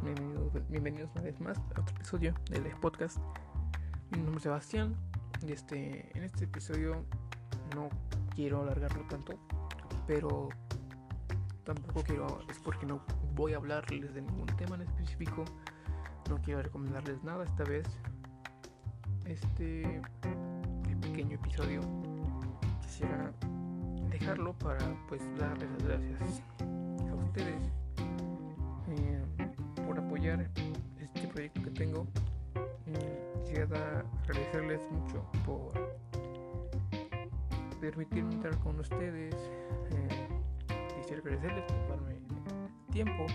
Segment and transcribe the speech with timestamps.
[0.00, 3.18] bienvenidos, bienvenidos una vez más a otro episodio del podcast.
[4.10, 4.94] Mi nombre es Sebastián
[5.44, 7.04] y este, en este episodio
[7.74, 7.88] no
[8.32, 9.40] quiero alargarlo tanto,
[10.06, 10.50] pero
[11.64, 13.02] tampoco quiero, es porque no
[13.34, 15.44] voy a hablarles de ningún tema en específico,
[16.30, 17.88] no quiero recomendarles nada esta vez.
[19.24, 20.00] Este
[21.00, 21.80] pequeño episodio
[22.82, 23.32] quisiera
[24.10, 27.81] dejarlo para pues darles las gracias a ustedes
[30.24, 32.06] este proyecto que tengo.
[33.44, 35.72] quisiera agradecerles mucho por
[37.80, 39.34] permitirme estar con ustedes.
[39.34, 40.28] Eh,
[40.96, 42.20] quisiera agradecerles por darme
[42.92, 43.26] tiempo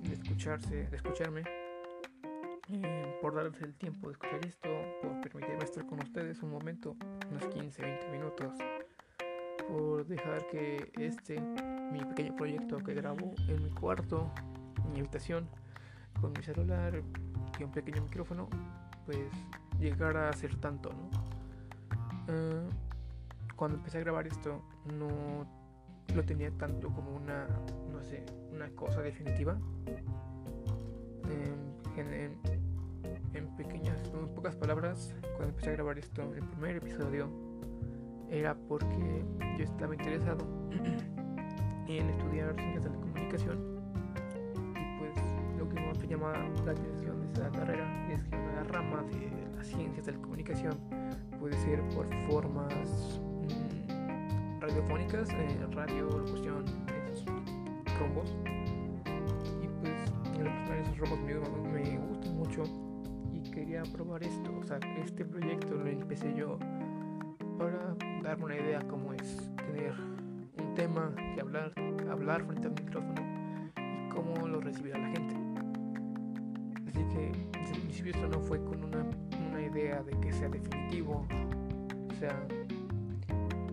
[0.00, 1.42] de escucharse, de escucharme.
[2.72, 4.68] Eh, por darles el tiempo de escuchar esto,
[5.02, 6.96] por permitirme estar con ustedes un momento,
[7.30, 8.54] unos 15, 20 minutos,
[9.68, 11.38] por dejar que este,
[11.92, 14.32] mi pequeño proyecto que grabo en mi cuarto,
[14.84, 15.48] en mi habitación,
[16.20, 17.02] con mi celular
[17.58, 18.48] y un pequeño micrófono,
[19.06, 19.18] pues
[19.78, 21.10] llegar a hacer tanto, ¿no?
[22.28, 22.68] Ah,
[23.56, 24.62] cuando empecé a grabar esto,
[24.98, 25.46] no
[26.14, 27.46] lo tenía tanto como una,
[27.92, 29.58] no sé, una cosa definitiva.
[31.28, 32.38] En,
[33.34, 37.28] en, pequeñas, en pocas palabras, cuando empecé a grabar esto, el primer episodio,
[38.30, 39.24] era porque
[39.58, 40.46] yo estaba interesado
[41.88, 43.79] en estudiar ciencias de la comunicación
[46.06, 46.32] llama
[46.64, 50.78] la atención de esta carrera es que una rama de las ciencias de la comunicación
[51.38, 56.64] puede ser por formas mmm, radiofónicas, eh, radio, locución,
[57.12, 57.24] esos
[57.98, 58.34] rombos.
[59.62, 61.34] Y pues en lo personal esos rombos me,
[61.72, 62.62] me gustan mucho
[63.32, 64.50] y quería probar esto.
[64.58, 66.58] O sea, este proyecto lo empecé yo
[67.58, 69.94] para darme una idea cómo es tener
[70.58, 71.72] un tema que hablar,
[72.10, 73.22] hablar frente al micrófono
[73.76, 75.49] y cómo lo recibirá la gente.
[76.90, 79.06] Así que desde el principio esto no fue con una,
[79.48, 81.24] una idea de que sea definitivo.
[82.10, 82.46] O sea,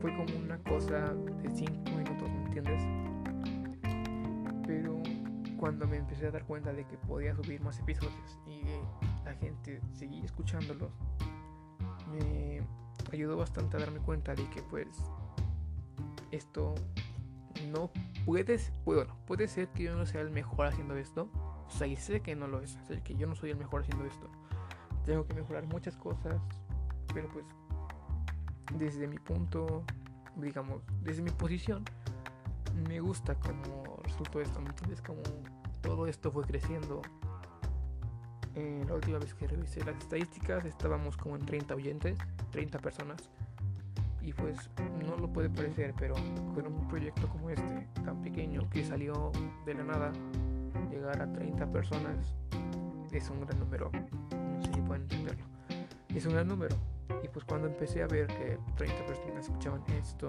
[0.00, 2.82] fue como una cosa de 5 minutos, ¿me entiendes?
[4.66, 5.02] Pero
[5.56, 8.62] cuando me empecé a dar cuenta de que podía subir más episodios y
[9.24, 10.90] la gente seguía escuchándolos,
[12.12, 12.60] me
[13.10, 14.86] ayudó bastante a darme cuenta de que pues
[16.30, 16.74] esto
[17.72, 17.90] no
[18.26, 21.30] puedes, bueno, puede ser que yo no sea el mejor haciendo esto,
[21.68, 22.78] sé que no lo es.
[22.86, 24.28] Sé que yo no soy el mejor haciendo esto.
[25.04, 26.40] Tengo que mejorar muchas cosas.
[27.14, 27.44] Pero pues,
[28.74, 29.84] desde mi punto,
[30.36, 31.84] digamos, desde mi posición,
[32.88, 34.60] me gusta como resultó esto.
[34.60, 35.02] ¿Me entiendes?
[35.02, 35.22] Como
[35.80, 37.02] todo esto fue creciendo.
[38.54, 42.18] Eh, la última vez que revisé las estadísticas estábamos como en 30 oyentes,
[42.50, 43.30] 30 personas.
[44.20, 44.68] Y pues
[45.06, 46.14] no lo puede parecer, pero
[46.54, 49.32] con un proyecto como este, tan pequeño, que salió
[49.64, 50.12] de la nada,
[50.98, 52.34] llegar a 30 personas
[53.12, 53.90] es un gran número.
[53.92, 55.44] No sé si pueden entenderlo.
[56.14, 56.76] Es un gran número.
[57.22, 60.28] Y pues cuando empecé a ver que 30 personas escuchaban esto,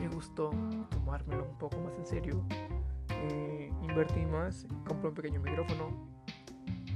[0.00, 0.50] me gustó
[0.90, 2.44] tomármelo un poco más en serio.
[3.10, 5.88] Eh, invertí más, compré un pequeño micrófono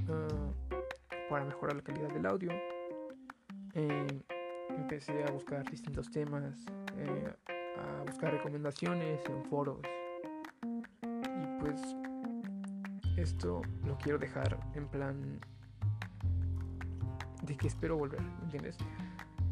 [0.09, 2.53] uh, para mejorar la calidad del audio.
[3.75, 4.23] Eh,
[4.71, 6.67] empecé a buscar distintos temas,
[6.97, 9.81] eh, a buscar recomendaciones en foros
[11.61, 11.97] pues
[13.17, 15.41] esto lo quiero dejar en plan
[17.43, 18.77] de que espero volver, ¿entiendes?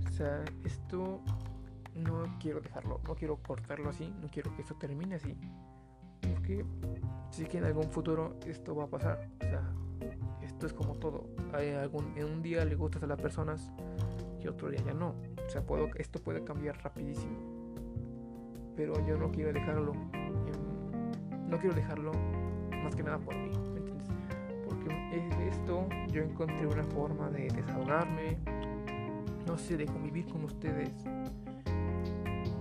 [0.08, 1.20] O sea, esto
[1.94, 5.36] no quiero dejarlo, no quiero cortarlo así, no quiero que esto termine así.
[6.20, 6.64] Porque
[7.30, 9.28] sé que en algún futuro esto va a pasar.
[9.40, 9.62] O sea,
[10.42, 11.26] esto es como todo.
[11.52, 13.70] Hay algún, en un día le gustas a las personas
[14.42, 15.14] y otro día ya no.
[15.46, 17.36] O sea, puedo, esto puede cambiar rapidísimo.
[18.76, 19.92] Pero yo no quiero dejarlo
[21.48, 22.12] no quiero dejarlo
[22.82, 24.08] más que nada por mí, ¿me entiendes?
[24.64, 28.38] Porque de esto yo encontré una forma de desahogarme,
[29.46, 30.90] no sé, de convivir con ustedes,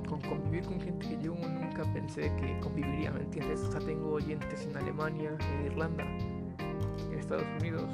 [0.08, 3.62] con convivir con gente que yo nunca pensé que conviviría, ¿me entiendes?
[3.62, 6.06] O sea, tengo oyentes en Alemania, en Irlanda,
[7.12, 7.90] en Estados Unidos,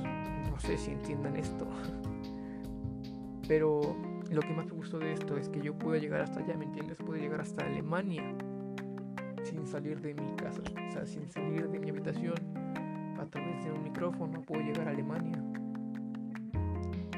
[0.49, 1.67] no sé si entiendan esto,
[3.47, 3.95] pero
[4.29, 6.65] lo que más me gustó de esto es que yo puedo llegar hasta allá, ¿me
[6.65, 6.97] entiendes?
[6.97, 8.23] Puedo llegar hasta Alemania
[9.43, 12.35] sin salir de mi casa, o sea, sin salir de mi habitación,
[13.19, 15.43] a través de un micrófono puedo llegar a Alemania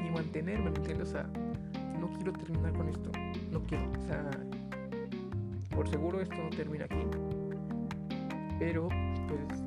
[0.04, 1.08] y mantenerme, ¿me entiendes?
[1.08, 1.30] O sea,
[1.98, 3.10] no quiero terminar con esto,
[3.50, 4.30] no quiero, o sea,
[5.74, 7.06] por seguro esto no termina aquí,
[8.58, 8.88] pero
[9.28, 9.64] pues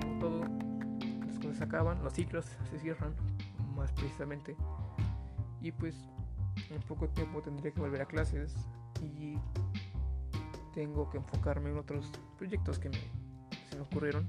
[0.00, 0.40] como todo,
[1.26, 3.12] las cosas acaban, los ciclos se cierran,
[3.76, 4.56] más precisamente,
[5.60, 5.94] y pues
[6.70, 8.54] en poco tiempo tendré que volver a clases
[9.02, 9.36] y
[10.76, 12.98] tengo que enfocarme en otros proyectos que me,
[13.70, 14.28] se me ocurrieron.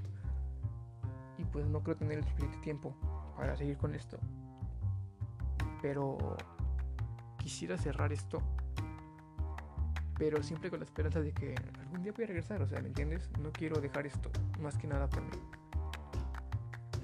[1.52, 2.96] pues no creo tener el suficiente tiempo
[3.36, 4.16] para seguir con esto.
[5.82, 6.38] Pero
[7.36, 8.40] quisiera cerrar esto.
[10.18, 12.62] Pero siempre con la esperanza de que algún día voy a regresar.
[12.62, 13.28] O sea, ¿me entiendes?
[13.42, 14.30] No quiero dejar esto.
[14.58, 15.36] Más que nada por mí.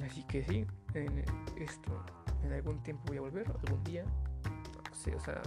[0.06, 1.22] Así que sí, en
[1.58, 2.02] esto.
[2.42, 3.46] En algún tiempo voy a volver.
[3.46, 4.06] Algún día.
[5.14, 5.42] O sea.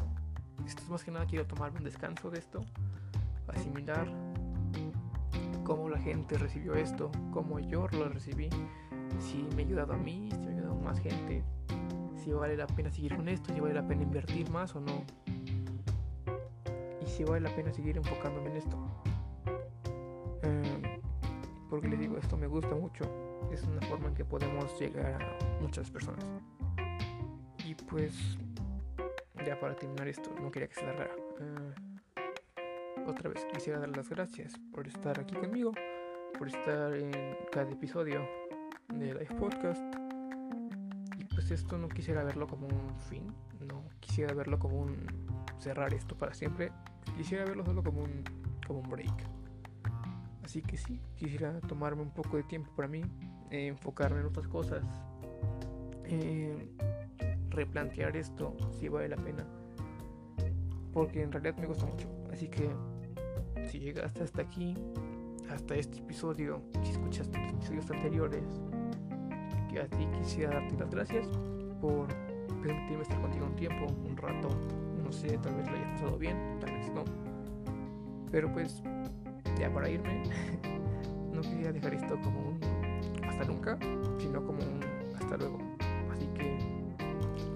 [0.65, 2.61] Esto es más que nada quiero tomarme un descanso de esto.
[3.47, 4.07] Asimilar
[5.63, 7.11] cómo la gente recibió esto.
[7.31, 8.49] Cómo yo lo recibí.
[9.19, 10.29] Si me ha ayudado a mí.
[10.31, 11.43] Si me ha ayudado a más gente
[12.27, 15.05] si vale la pena seguir con esto, si vale la pena invertir más o no.
[17.01, 18.77] Y si vale la pena seguir enfocándome en esto.
[20.43, 20.99] Eh,
[21.69, 23.05] porque les digo, esto me gusta mucho.
[23.49, 26.25] Es una forma en que podemos llegar a muchas personas.
[27.65, 28.37] Y pues,
[29.45, 31.15] ya para terminar esto, no quería que se largara.
[31.39, 31.96] Eh,
[33.07, 35.73] otra vez quisiera dar las gracias por estar aquí conmigo,
[36.37, 37.11] por estar en
[37.51, 38.27] cada episodio
[38.89, 39.81] de Life Podcast
[41.37, 43.31] pues esto no quisiera verlo como un fin,
[43.69, 44.97] no quisiera verlo como un
[45.59, 46.71] cerrar esto para siempre,
[47.15, 48.23] quisiera verlo solo como un,
[48.65, 49.13] como un break.
[50.43, 53.03] Así que sí, quisiera tomarme un poco de tiempo para mí,
[53.51, 54.83] enfocarme en otras cosas,
[57.51, 59.45] replantear esto si vale la pena,
[60.91, 62.09] porque en realidad me gusta mucho.
[62.31, 62.67] Así que
[63.67, 64.75] si llegaste hasta aquí,
[65.49, 68.43] hasta este episodio, si escuchaste los episodios anteriores,
[69.69, 71.27] que a ti quisiera darte las gracias
[71.81, 72.07] por
[72.61, 74.49] permitirme estar contigo un tiempo, un rato.
[75.03, 77.03] No sé, tal vez lo hayas pasado bien, tal vez no.
[78.31, 78.81] Pero pues,
[79.59, 80.23] ya para irme,
[81.33, 82.59] no quería dejar esto como un
[83.25, 83.77] hasta nunca,
[84.17, 84.79] sino como un
[85.15, 85.59] hasta luego.
[86.11, 86.57] Así que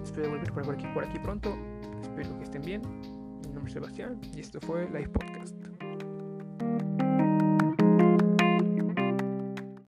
[0.02, 1.54] espero volver por aquí, por aquí pronto.
[2.02, 2.82] Espero que estén bien.
[3.46, 5.71] Mi nombre es Sebastián y esto fue Live Podcast.